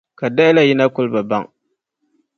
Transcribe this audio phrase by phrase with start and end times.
[0.19, 1.43] Ka daɣila yi na kul bi baŋ?